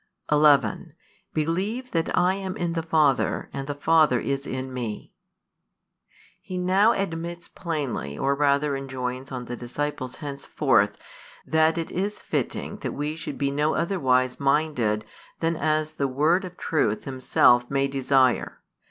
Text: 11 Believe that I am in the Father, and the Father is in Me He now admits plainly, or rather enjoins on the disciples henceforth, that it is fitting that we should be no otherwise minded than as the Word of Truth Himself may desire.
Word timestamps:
11 0.31 0.93
Believe 1.31 1.91
that 1.91 2.17
I 2.17 2.33
am 2.33 2.57
in 2.57 2.73
the 2.73 2.81
Father, 2.81 3.51
and 3.53 3.67
the 3.67 3.75
Father 3.75 4.19
is 4.19 4.47
in 4.47 4.73
Me 4.73 5.13
He 6.41 6.57
now 6.57 6.91
admits 6.93 7.47
plainly, 7.47 8.17
or 8.17 8.33
rather 8.33 8.75
enjoins 8.75 9.31
on 9.31 9.45
the 9.45 9.55
disciples 9.55 10.15
henceforth, 10.15 10.97
that 11.45 11.77
it 11.77 11.91
is 11.91 12.19
fitting 12.19 12.77
that 12.77 12.93
we 12.93 13.15
should 13.15 13.37
be 13.37 13.51
no 13.51 13.75
otherwise 13.75 14.39
minded 14.39 15.05
than 15.39 15.55
as 15.55 15.91
the 15.91 16.07
Word 16.07 16.45
of 16.45 16.57
Truth 16.57 17.03
Himself 17.03 17.69
may 17.69 17.87
desire. 17.87 18.63